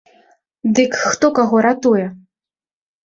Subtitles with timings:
[0.79, 2.05] Дык хто каго ратуе?